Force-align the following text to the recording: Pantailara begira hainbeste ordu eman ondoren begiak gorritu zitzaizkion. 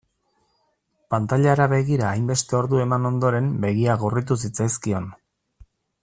Pantailara 1.13 1.67
begira 1.73 2.07
hainbeste 2.13 2.57
ordu 2.61 2.81
eman 2.87 3.05
ondoren 3.13 3.51
begiak 3.67 4.01
gorritu 4.05 4.39
zitzaizkion. 4.45 5.11